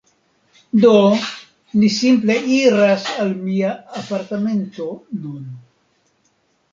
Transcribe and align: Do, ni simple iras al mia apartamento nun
Do, 0.83 0.93
ni 1.81 1.89
simple 1.97 2.37
iras 2.55 3.05
al 3.23 3.35
mia 3.49 3.73
apartamento 4.01 4.87
nun 5.21 5.45